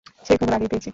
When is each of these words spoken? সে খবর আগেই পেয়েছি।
সে 0.25 0.33
খবর 0.39 0.53
আগেই 0.55 0.69
পেয়েছি। 0.71 0.89